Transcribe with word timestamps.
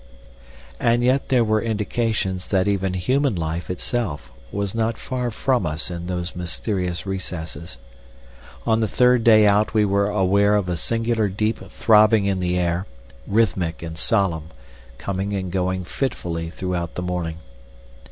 And 0.79 1.03
yet 1.03 1.29
there 1.29 1.43
were 1.43 1.61
indications 1.61 2.47
that 2.47 2.67
even 2.67 2.95
human 2.95 3.35
life 3.35 3.69
itself 3.69 4.31
was 4.51 4.73
not 4.73 4.97
far 4.97 5.29
from 5.29 5.63
us 5.67 5.91
in 5.91 6.07
those 6.07 6.35
mysterious 6.35 7.05
recesses. 7.05 7.77
On 8.65 8.79
the 8.79 8.87
third 8.87 9.23
day 9.23 9.45
out 9.45 9.75
we 9.75 9.85
were 9.85 10.09
aware 10.09 10.55
of 10.55 10.67
a 10.69 10.75
singular 10.75 11.27
deep 11.29 11.59
throbbing 11.69 12.25
in 12.25 12.39
the 12.39 12.57
air, 12.57 12.87
rhythmic 13.27 13.83
and 13.83 13.95
solemn, 13.95 14.49
coming 14.97 15.33
and 15.35 15.51
going 15.51 15.85
fitfully 15.85 16.49
throughout 16.49 16.95
the 16.95 17.03
morning. 17.03 17.37